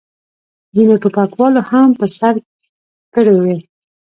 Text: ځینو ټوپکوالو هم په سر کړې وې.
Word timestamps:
ځینو 0.75 0.93
ټوپکوالو 1.03 1.61
هم 1.71 1.87
په 1.99 2.05
سر 2.17 2.33
کړې 3.15 3.33
وې. 3.43 3.57